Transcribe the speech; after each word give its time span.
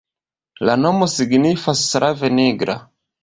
La 0.69 0.77
nomo 0.85 1.09
signifas 1.15 1.85
slave 1.91 2.31
nigra. 2.39 2.79